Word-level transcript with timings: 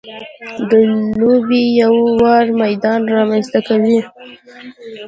د 0.69 0.71
لوبې 1.19 1.61
یو 1.81 1.93
ه 2.03 2.11
وار 2.21 2.45
میدان 2.61 3.01
رامنځته 3.15 3.59
کوي. 3.67 3.99